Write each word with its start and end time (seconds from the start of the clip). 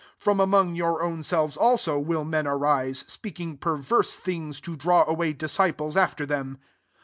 30 0.13 0.13
From 0.17 0.39
among 0.39 0.73
your 0.73 1.03
own 1.03 1.21
selves 1.21 1.55
also, 1.55 1.99
will 1.99 2.23
men 2.25 2.47
arise, 2.47 3.05
speaking 3.07 3.55
perverse 3.55 4.15
things. 4.15 4.59
to 4.61 4.75
,^v2i\7 4.75 5.05
B.w2iy 5.15 5.37
disciples 5.37 5.95
after 5.95 6.25
them. 6.25 6.57